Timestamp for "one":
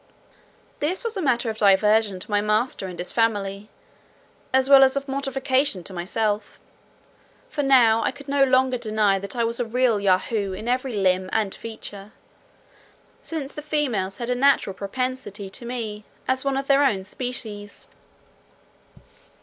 16.43-16.57